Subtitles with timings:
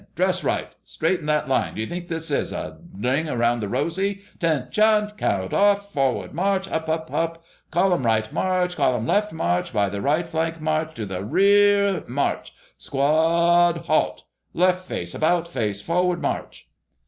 [0.15, 0.75] Dress, right!
[0.83, 4.21] Straighten that line d'you think this is a ring around the rosy?
[4.39, 5.11] 'Ten shun!
[5.15, 5.93] Count off!
[5.93, 6.65] Forwar r rd, march!
[6.65, 7.43] Hup, hup, hup!
[7.69, 8.75] Column right, march!
[8.75, 9.71] Column left, march!
[9.71, 10.95] By the right flank, march!
[10.95, 12.51] To the re ar r r, march!
[12.79, 12.95] Squa
[13.69, 14.23] a ad, halt!
[14.55, 15.13] Left, face!
[15.13, 15.83] About, face!
[15.83, 16.67] Forward, march!"